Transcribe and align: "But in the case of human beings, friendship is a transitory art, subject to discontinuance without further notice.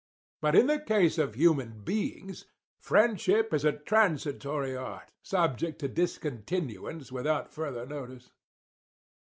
"But 0.41 0.55
in 0.55 0.65
the 0.65 0.79
case 0.79 1.19
of 1.19 1.35
human 1.35 1.83
beings, 1.83 2.47
friendship 2.79 3.53
is 3.53 3.63
a 3.63 3.71
transitory 3.73 4.75
art, 4.75 5.11
subject 5.21 5.77
to 5.81 5.87
discontinuance 5.87 7.11
without 7.11 7.53
further 7.53 7.85
notice. 7.85 8.31